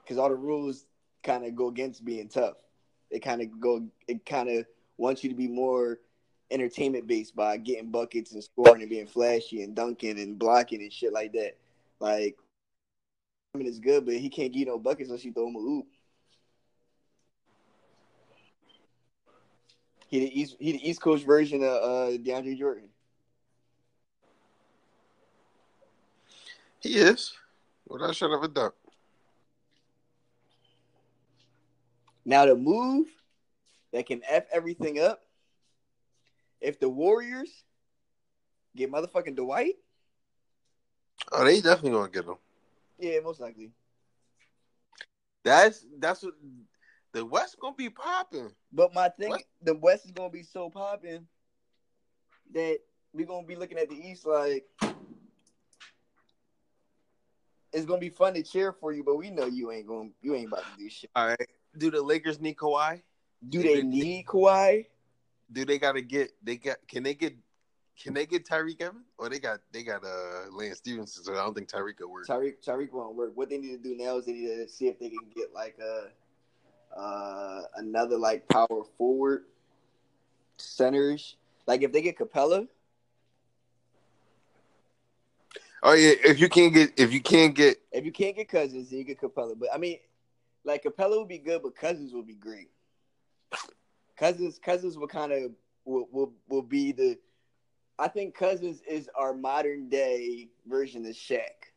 [0.03, 0.85] Because all the rules
[1.23, 2.57] kind of go against being tough.
[3.09, 3.87] It kind of go.
[4.07, 4.65] It kind of
[4.97, 5.99] wants you to be more
[6.51, 10.91] entertainment based by getting buckets and scoring and being flashy and dunking and blocking and
[10.91, 11.57] shit like that.
[12.01, 12.35] Like
[13.53, 15.59] I mean, it's good, but he can't get no buckets unless you throw him a
[15.59, 15.85] oop.
[20.07, 22.89] He the East he the East Coast version of uh, DeAndre Jordan.
[26.79, 27.33] He is.
[27.87, 28.75] Without shut up a doubt.
[32.25, 33.07] Now the move
[33.93, 35.21] that can f everything up.
[36.61, 37.63] If the Warriors
[38.75, 39.75] get motherfucking Dwight,
[41.31, 42.35] Oh, they definitely gonna get him.
[42.99, 43.71] yeah, most likely.
[45.43, 46.33] That's that's what
[47.13, 48.51] the West gonna be popping.
[48.71, 49.43] But my thing, What?
[49.61, 51.27] the West is gonna be so popping
[52.53, 52.79] that
[53.13, 54.65] we're gonna be looking at the East like
[57.73, 60.35] it's gonna be fun to cheer for you, but we know you ain't gonna, you
[60.35, 61.09] ain't about to do shit.
[61.15, 61.49] All right.
[61.77, 63.01] Do the Lakers need Kawhi?
[63.47, 64.85] Do they need Kawhi?
[65.51, 67.35] Do they gotta get they got can they get
[68.01, 69.05] can they get Tyreke Evans?
[69.17, 72.27] Or they got they got uh Lance Stephenson, so I don't think Tyreke will work.
[72.27, 73.31] Tyreke Tyreke won't work.
[73.35, 75.53] What they need to do now is they need to see if they can get
[75.53, 79.45] like a uh another like power forward
[80.57, 81.35] centers.
[81.67, 82.67] Like if they get Capela,
[85.83, 88.89] Oh yeah, if you can't get if you can't get if you can't get Cousins,
[88.89, 89.57] then you get Capela.
[89.57, 89.97] But I mean,
[90.63, 92.69] like Capela would be good, but Cousins would be great.
[94.15, 95.51] Cousins Cousins will kind of
[95.85, 97.17] will, will will be the.
[98.01, 101.69] I think Cousins is our modern day version of Shaq.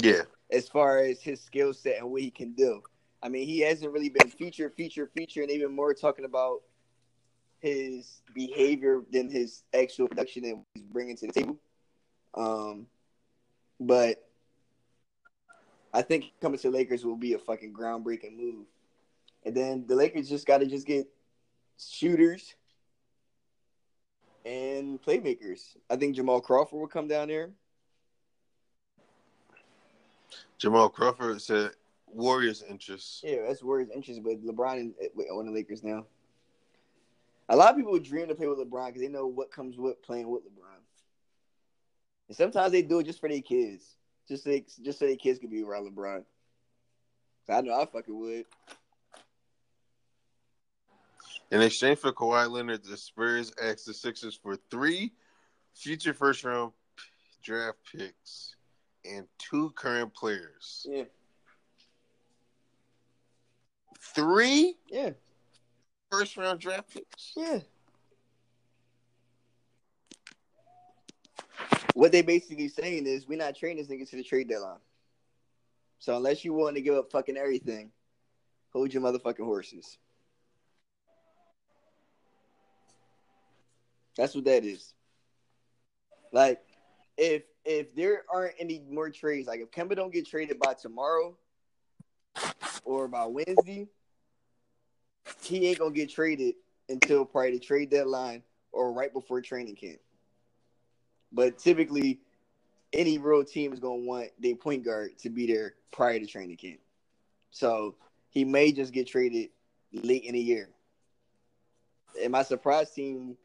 [0.00, 0.22] yeah.
[0.52, 2.80] as far as his skill set and what he can do.
[3.20, 6.60] I mean, he hasn't really been feature, feature, feature, and even more talking about
[7.58, 11.56] his behavior than his actual production and what he's bringing to the table.
[12.34, 12.86] Um,
[13.80, 14.28] but
[15.92, 18.66] I think coming to Lakers will be a fucking groundbreaking move.
[19.44, 21.08] And then the Lakers just got to just get
[21.80, 22.54] shooters
[24.44, 25.76] and playmakers.
[25.88, 27.50] I think Jamal Crawford will come down there.
[30.58, 31.70] Jamal Crawford said
[32.06, 33.22] Warriors interest.
[33.24, 34.22] Yeah, that's Warriors interest.
[34.22, 36.06] But LeBron eh, is on the Lakers now.
[37.48, 40.02] A lot of people dream to play with LeBron because they know what comes with
[40.02, 40.78] playing with LeBron.
[42.28, 43.96] And sometimes they do it just for their kids,
[44.28, 46.24] just so they, just so their kids can be around LeBron.
[47.46, 48.44] So I know I fucking would.
[51.50, 55.12] In exchange for Kawhi Leonard, the Spurs asked the Sixers for three
[55.74, 56.72] future first round
[57.42, 58.54] draft picks
[59.04, 60.86] and two current players.
[60.88, 61.04] Yeah,
[64.14, 65.10] Three yeah,
[66.10, 67.32] first round draft picks.
[67.36, 67.60] yeah.
[71.94, 74.78] What they basically saying is we're not trading this nigga to the trade deadline.
[75.98, 77.90] So unless you want to give up fucking everything,
[78.72, 79.98] hold your motherfucking horses.
[84.20, 84.92] That's what that is.
[86.30, 86.60] Like,
[87.16, 91.34] if if there aren't any more trades, like if Kemba don't get traded by tomorrow
[92.84, 93.88] or by Wednesday,
[95.42, 96.56] he ain't gonna get traded
[96.90, 100.00] until probably the trade deadline or right before training camp.
[101.32, 102.20] But typically,
[102.92, 106.58] any real team is gonna want their point guard to be there prior to training
[106.58, 106.80] camp.
[107.52, 107.94] So
[108.28, 109.48] he may just get traded
[109.94, 110.68] late in the year.
[112.22, 113.38] And my surprise team,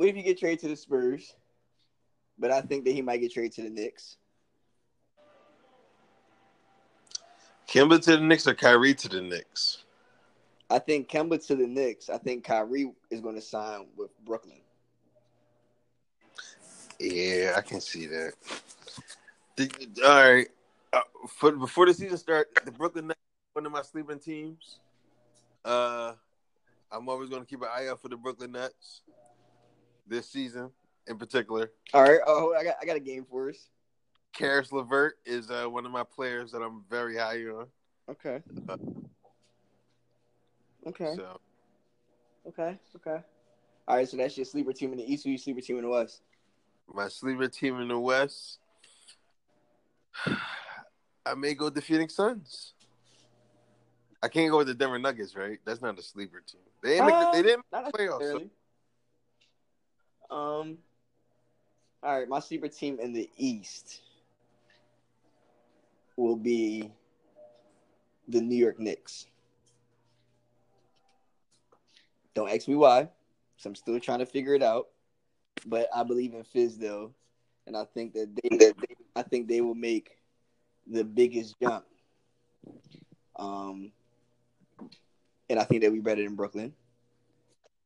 [0.00, 1.34] what if you get traded to the Spurs?
[2.38, 4.16] But I think that he might get traded to the Knicks.
[7.68, 9.84] Kemba to the Knicks or Kyrie to the Knicks?
[10.70, 12.08] I think Kemba to the Knicks.
[12.08, 14.62] I think Kyrie is going to sign with Brooklyn.
[16.98, 18.32] Yeah, I can see that.
[20.02, 20.48] All right.
[20.94, 23.20] Uh, for before the season starts, the Brooklyn Nets
[23.52, 24.78] one of my sleeping teams.
[25.62, 26.14] Uh,
[26.90, 29.02] I'm always going to keep an eye out for the Brooklyn Nets
[30.10, 30.70] this season
[31.06, 31.70] in particular.
[31.94, 32.20] All right.
[32.26, 33.68] Oh, I got I got a game for us.
[34.32, 37.66] Caris LeVert is uh, one of my players that I'm very high on.
[38.08, 38.42] Okay.
[40.86, 41.14] Okay.
[41.16, 41.40] So
[42.48, 42.78] Okay.
[42.96, 43.22] Okay.
[43.88, 44.08] All right.
[44.08, 45.24] So that's your sleeper team in the East.
[45.26, 46.22] Or your sleeper team in the West.
[46.92, 48.58] my sleeper team in the West,
[51.26, 52.74] I may go with the Phoenix Suns.
[54.22, 55.58] I can't go with the Denver Nuggets, right?
[55.64, 56.60] That's not a sleeper team.
[56.82, 58.20] They didn't make the, they didn't Not playoffs.
[58.20, 58.50] So.
[60.30, 60.78] Um.
[62.02, 62.28] All right.
[62.28, 64.00] My sleeper team in the East
[66.16, 66.90] will be
[68.28, 69.26] the New York Knicks.
[72.34, 73.08] Don't ask me why.
[73.56, 74.88] So I'm still trying to figure it out.
[75.66, 77.10] But I believe in Fizdale,
[77.66, 80.16] and I think that they, that they I think they will make
[80.86, 81.84] the biggest jump.
[83.36, 83.92] Um,
[85.50, 86.72] and I think that we better than Brooklyn.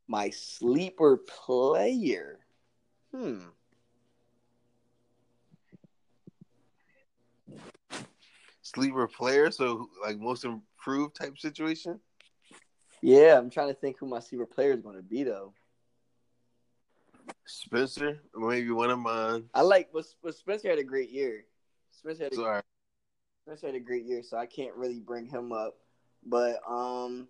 [0.06, 2.40] My sleeper player.
[3.14, 3.44] Hmm.
[8.64, 12.00] sleeper player, so like most improved type situation.
[13.02, 15.52] Yeah, I'm trying to think who my sleeper player is going to be though.
[17.46, 19.44] Spencer, maybe one of mine.
[19.54, 21.44] I like, but, but Spencer had a great year.
[21.90, 22.62] Spencer had a, Sorry.
[23.46, 25.76] Spencer had a great year, so I can't really bring him up.
[26.26, 27.28] But um,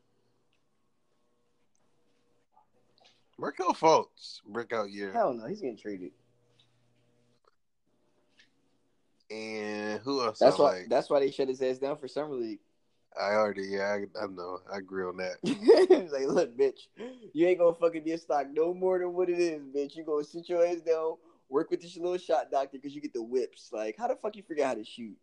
[3.38, 5.12] Markelle Fultz, breakout year.
[5.12, 6.12] hell no, he's getting traded.
[9.30, 10.38] And who else?
[10.38, 10.72] That's I why.
[10.72, 10.88] like?
[10.88, 12.60] That's why they shut his ass down for summer league.
[13.18, 14.58] I already, yeah, I, I know.
[14.72, 15.36] I agree on that.
[16.12, 16.86] Like, look, bitch,
[17.32, 19.96] you ain't gonna fucking be a stock no more than what it is, bitch.
[19.96, 21.16] You gonna sit your ass down,
[21.48, 23.70] work with this little shot doctor because you get the whips.
[23.72, 25.16] Like, how the fuck you forget how to shoot?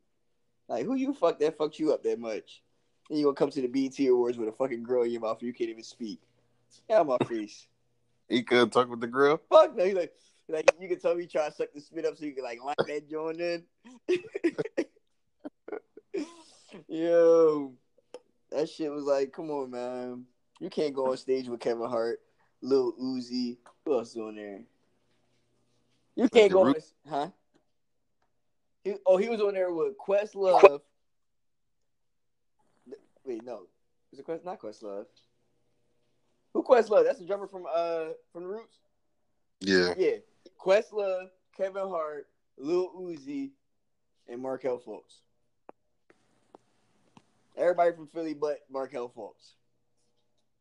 [0.68, 2.62] Like, who you fuck that fucked you up that much?
[3.10, 5.40] And you gonna come to the BT Awards with a fucking girl in your mouth
[5.40, 6.20] and you can't even speak.
[6.88, 7.68] Get out my face.
[8.32, 9.42] He couldn't talk with the grill.
[9.50, 9.84] Fuck no.
[9.84, 10.14] He's like,
[10.48, 12.64] like you can tell me try to suck the spit up so you can like
[12.64, 13.64] line that joint in.
[16.88, 17.74] Yo,
[18.52, 20.24] that shit was like, come on, man.
[20.60, 22.20] You can't go on stage with Kevin Hart,
[22.62, 23.58] Lil Uzi.
[23.86, 24.62] Who else is on there?
[26.16, 26.76] You can't go on,
[27.10, 27.30] huh?
[28.84, 30.80] He, oh, he was on there with Questlove.
[33.26, 33.68] Wait, no,
[34.12, 34.46] is it Quest?
[34.46, 35.06] Not Questlove.
[36.54, 37.06] Who Questlove?
[37.06, 38.78] That's the drummer from uh from the Roots.
[39.60, 39.94] Yeah.
[39.98, 40.18] Yeah,
[40.64, 43.52] Questlove, Kevin Hart, Lil Uzi,
[44.28, 45.22] and Markelle Fultz.
[47.58, 49.56] Everybody from Philly but Markelle Fultz.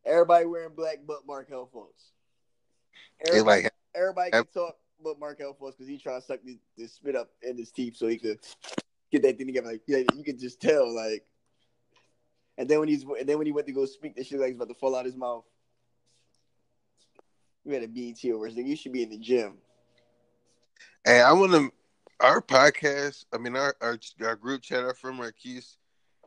[0.04, 2.10] Everybody wearing black but Markelle Fultz.
[3.26, 6.86] Everybody, like everybody can talk but Markelle Fultz because he trying to suck the, the
[6.88, 8.38] spit up in his teeth so he could
[9.10, 9.68] get that thing together.
[9.68, 11.24] Like yeah, you could just tell like.
[12.58, 14.48] And then when he's and then when he went to go speak, the shit like
[14.48, 15.44] he's about to fall out his mouth.
[17.64, 18.48] You had a BET over.
[18.48, 19.58] Like, you should be in the gym.
[21.04, 21.70] Hey, I want to.
[22.20, 25.78] Our podcast, I mean, our, our our group chat, our friend Marquise,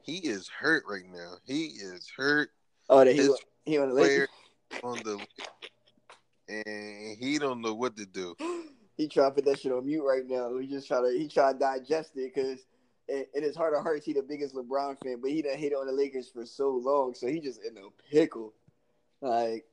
[0.01, 1.33] he is hurt right now.
[1.45, 2.49] He is hurt
[2.89, 3.29] Oh, that he
[3.65, 4.29] he on the Lakers.
[4.83, 5.19] on the,
[6.65, 8.35] and he don't know what to do.
[8.95, 10.55] He trying to put that shit on mute right now.
[10.59, 12.59] He just try to he try to digest it because
[13.07, 15.73] in, in his heart of hearts he the biggest LeBron fan, but he done hate
[15.73, 18.53] on the Lakers for so long, so he just in a pickle.
[19.19, 19.65] Like,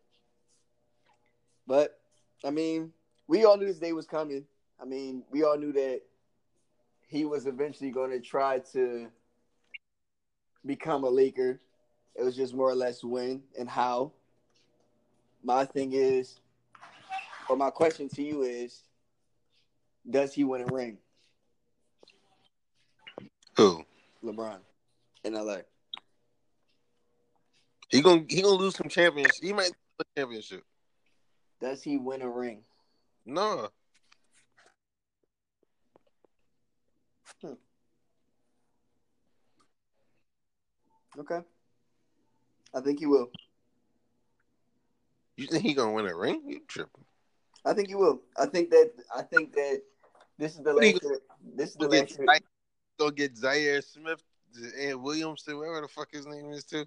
[1.71, 2.01] but
[2.45, 2.91] I mean,
[3.29, 4.45] we all knew this day was coming.
[4.83, 6.01] I mean, we all knew that
[7.07, 9.07] he was eventually going to try to
[10.67, 11.61] become a Laker.
[12.17, 14.11] It was just more or less when and how.
[15.45, 16.41] My thing is,
[17.49, 18.81] or my question to you is,
[20.11, 20.99] does he win a ring,
[23.57, 23.85] Who?
[24.25, 24.59] LeBron,
[25.23, 25.59] in LA?
[27.91, 29.41] He gonna he gonna lose some championship.
[29.41, 30.65] He might lose a championship.
[31.61, 32.63] Does he win a ring?
[33.27, 33.69] No,
[37.43, 37.53] hmm.
[41.19, 41.41] Okay.
[42.75, 43.31] I think he will.
[45.37, 46.43] you think he gonna win a ring?
[46.47, 47.05] You tripping?
[47.65, 48.23] I think he will.
[48.39, 49.83] I think that I think that
[50.39, 51.21] this is the What do you- last.
[51.57, 52.43] This is the last
[52.99, 54.23] go get Zhaire Smith
[54.79, 56.85] and Williamson, whatever the fuck his name is, too.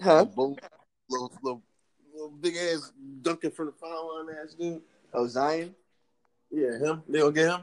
[0.00, 0.26] Huh?
[0.36, 0.58] Little,
[1.08, 1.62] little
[2.40, 4.80] big ass dunking from the foul line ass dude.
[5.12, 5.74] Oh, Zion.
[6.50, 7.02] Yeah, him.
[7.08, 7.60] They gonna get him.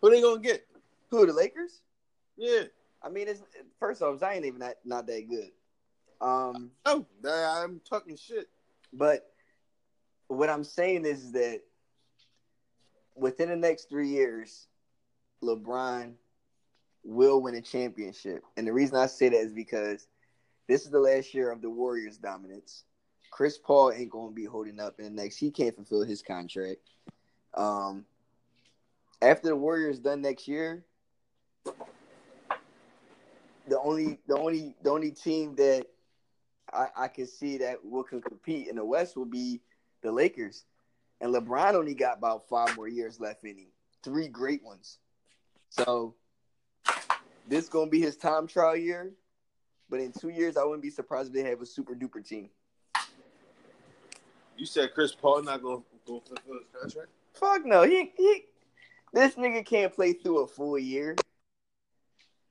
[0.00, 0.66] Who they gonna get?
[1.10, 1.80] Who the Lakers?
[2.36, 2.62] Yeah.
[3.02, 3.42] I mean, it's
[3.78, 5.50] first off, Zion even not not that good.
[6.20, 8.48] Um, Oh, I'm talking shit.
[8.92, 9.32] but
[10.28, 11.62] what I'm saying is that
[13.16, 14.66] within the next three years,
[15.42, 16.12] LeBron
[17.02, 18.44] will win a championship.
[18.56, 20.06] And the reason I say that is because
[20.68, 22.84] this is the last year of the Warriors' dominance.
[23.30, 25.36] Chris Paul ain't to be holding up in the next.
[25.36, 26.80] He can't fulfill his contract.
[27.54, 28.04] Um,
[29.22, 30.84] after the Warriors done next year,
[31.64, 31.74] the
[33.82, 35.86] only the only the only team that
[36.72, 39.60] I, I can see that will can compete in the West will be
[40.02, 40.64] the Lakers.
[41.20, 43.68] And LeBron only got about five more years left in him.
[44.02, 44.98] Three great ones.
[45.68, 46.14] So
[47.46, 49.12] this gonna be his time trial year.
[49.88, 52.48] But in two years, I wouldn't be surprised if they have a super duper team.
[54.60, 57.08] You said Chris Paul not gonna go fulfill his contract?
[57.32, 57.82] Fuck no.
[57.84, 58.42] He he
[59.10, 61.16] this nigga can't play through a full year.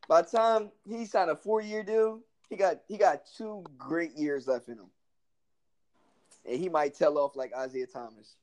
[0.08, 4.18] By the time he signed a four year deal, he got he got two great
[4.18, 4.90] years left in him.
[6.50, 8.38] And he might tell off like Isaiah Thomas.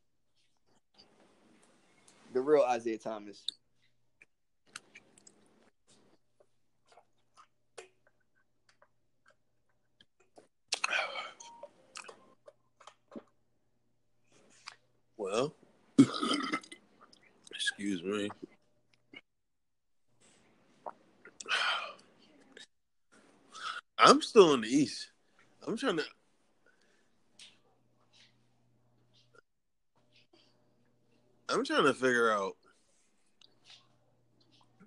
[2.34, 3.42] The real Isaiah Thomas.
[15.16, 15.54] Well,
[17.50, 18.28] excuse me.
[23.98, 25.10] I'm still in the East.
[25.66, 26.04] I'm trying to.
[31.48, 32.56] I'm trying to figure out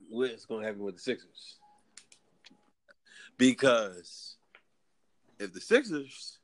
[0.10, 1.58] what's going to happen with the Sixers.
[3.38, 4.36] Because
[5.40, 6.38] if the Sixers,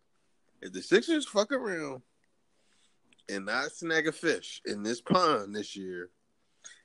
[0.61, 2.01] if the Sixers fuck around
[3.29, 6.09] and not snag a fish in this pond this year,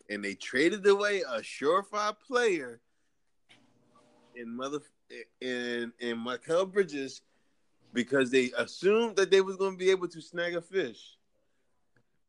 [0.09, 2.81] and they traded away a surefire player
[4.35, 4.79] in mother
[5.41, 7.23] in in Mikal Bridges
[7.93, 11.17] because they assumed that they was going to be able to snag a fish.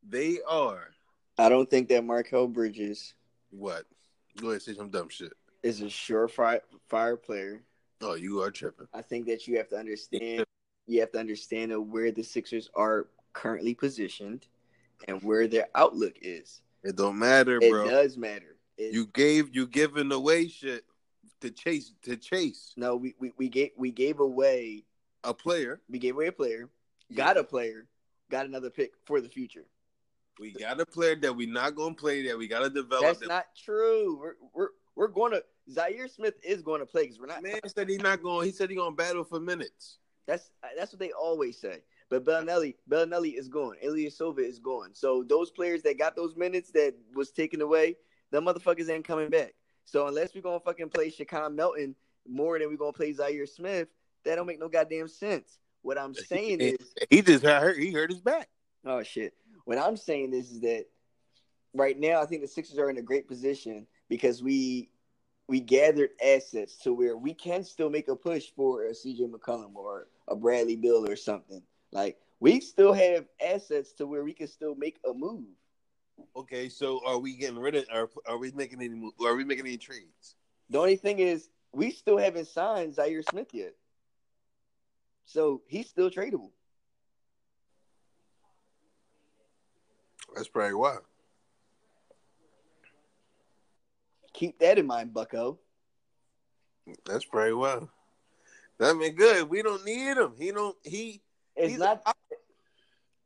[0.07, 0.89] They are
[1.37, 3.13] I don't think that Markel Bridges
[3.51, 3.85] what?
[4.37, 5.33] Go ahead, say some dumb shit.
[5.63, 7.63] is a surefire fire player.
[8.01, 8.87] Oh, you are tripping.
[8.93, 10.45] I think that you have to understand.
[10.87, 14.47] You have to understand where the Sixers are currently positioned
[15.07, 16.61] and where their outlook is.
[16.83, 17.89] It don't matter, It bro.
[17.89, 18.57] does matter.
[18.77, 20.85] It- You gave you giving away shit
[21.41, 24.83] to chase to chase no, we, we we gave we gave away
[25.23, 25.81] a player.
[25.89, 26.69] we gave away a player,
[27.15, 27.87] got a player,
[28.29, 29.65] got another pick for the future.
[30.39, 33.05] We got a player that we not gonna play that we gotta develop.
[33.05, 34.17] That's that not true.
[34.19, 37.41] We're we're we're going to Zhaire Smith is going to play because we're not.
[37.43, 38.45] man said he's not going.
[38.45, 39.97] He said he gonna battle for minutes.
[40.27, 41.81] That's that's what they always say.
[42.11, 43.77] But Belinelli, Belinelli is gone.
[43.83, 44.89] Ilyasova is gone.
[44.93, 47.95] So those players that got those minutes that was taken away,
[48.31, 49.53] the motherfuckers ain't coming back.
[49.85, 51.95] So unless we're gonna fucking play Shake Milton
[52.27, 53.87] more than we're gonna play Zhaire Smith,
[54.25, 55.57] that don't make no goddamn sense.
[55.83, 57.79] What I'm saying is, He just hurt.
[57.79, 58.49] He hurt his back.
[58.85, 59.33] oh shit.
[59.63, 60.87] What I'm saying is, is that
[61.73, 64.89] right now I think the Sixers are in a great position because we
[65.47, 69.75] we gathered assets to where we can still make a push for a CJ McCollum
[69.75, 71.61] or a Bradley Beal or something.
[71.91, 75.45] Like we still have assets to where we can still make a move.
[76.35, 77.85] Okay, so are we getting rid of?
[77.91, 78.89] Are, are we making any?
[78.95, 80.35] mo- Are we making any trades?
[80.69, 83.73] The only thing is we still haven't signed Zhaire Smith yet.
[85.25, 86.51] So he's still tradable.
[90.35, 90.97] That's probably why.
[94.33, 95.59] Keep that in mind, Bucko.
[97.05, 97.79] That's probably why.
[98.79, 99.49] That mean good.
[99.49, 100.33] We don't need him.
[100.37, 100.75] He don't.
[100.83, 101.21] He.
[101.61, 102.01] It's he's not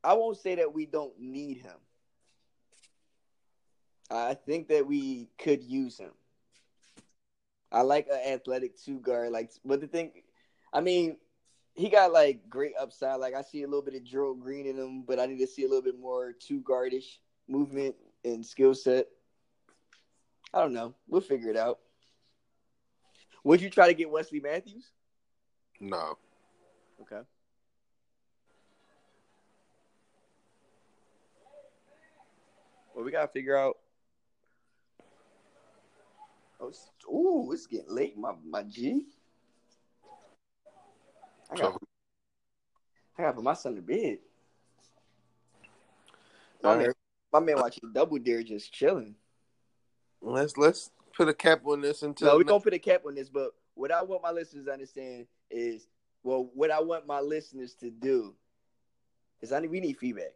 [0.04, 1.78] I won't say that we don't need him.
[4.10, 6.12] I think that we could use him.
[7.72, 10.12] I like an athletic two guard, like, but the thing,
[10.72, 11.16] I mean,
[11.74, 13.18] he got like great upside.
[13.18, 15.46] Like I see a little bit of Gerald Green in him, but I need to
[15.46, 17.18] see a little bit more two guardish
[17.48, 19.08] movement and skill set.
[20.54, 20.94] I don't know.
[21.08, 21.80] We'll figure it out.
[23.42, 24.90] Would you try to get Wesley Matthews?
[25.80, 26.16] no.
[27.02, 27.22] Okay.
[32.96, 33.76] Well, we gotta figure out.
[36.58, 39.04] Oh, it's, ooh, it's getting late, my my G.
[41.50, 41.78] I got, So,
[43.18, 44.18] I got to put my son to bed.
[46.64, 46.92] all My, man,
[47.32, 49.14] my man watching Double Dare just chilling.
[50.22, 52.28] Let's let's put a cap on this until.
[52.28, 54.72] No, we're gonna put a cap on this, but what I want my listeners to
[54.72, 55.86] understand is,
[56.24, 58.34] well, what I want my listeners to do
[59.42, 60.32] is, I need we need feedback.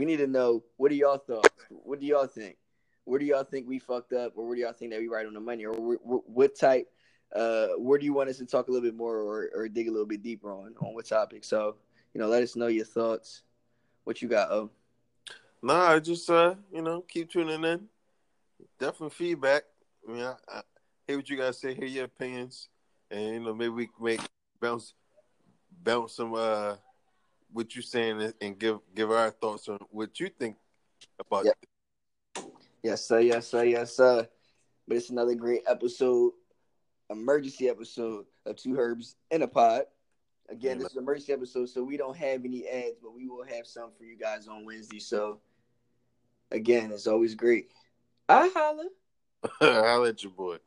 [0.00, 1.50] We need to know what do y'all thoughts?
[1.68, 2.56] What do y'all think?
[3.04, 5.26] Where do y'all think we fucked up, or where do y'all think that we right
[5.26, 6.90] on the money, or wh- wh- what type?
[7.36, 9.88] Uh, where do you want us to talk a little bit more, or, or dig
[9.88, 11.44] a little bit deeper on on what topic?
[11.44, 11.76] So,
[12.14, 13.42] you know, let us know your thoughts.
[14.04, 14.50] What you got?
[14.50, 14.70] Oh,
[15.62, 17.86] Nah, just uh, you know, keep tuning in.
[18.78, 19.64] Definitely feedback.
[20.08, 20.62] I mean, I, I
[21.06, 22.70] hear what you guys say, hear your opinions,
[23.10, 24.22] and you know, maybe we make
[24.62, 24.94] bounce
[25.82, 26.76] bounce some uh
[27.52, 30.56] what you're saying and- give give our thoughts on what you think
[31.18, 31.58] about Yep.
[32.82, 33.20] yes, sir.
[33.20, 33.64] Yes, sir.
[33.64, 34.28] Yes, sir.
[34.86, 36.32] But it's another great episode,
[37.10, 39.84] emergency episode of Two Herbs in a Pod.
[40.48, 43.44] Again, this is an emergency episode, so we don't have any ads, but we will
[43.44, 44.98] have some for you guys on Wednesday.
[44.98, 45.40] So,
[46.50, 47.70] again, it's always great.
[48.28, 48.88] I holla.
[49.60, 50.58] I'll let your boy.